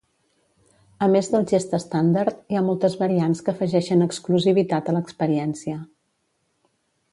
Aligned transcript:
A 1.07 1.09
més 1.15 1.27
del 1.33 1.45
gest 1.51 1.75
estàndard, 1.77 2.39
hi 2.49 2.57
ha 2.57 2.63
moltes 2.69 2.97
variants 3.03 3.45
que 3.49 3.55
afegeixen 3.55 4.03
exclusivitat 4.09 4.89
a 4.95 4.99
l'experiència. 4.99 5.79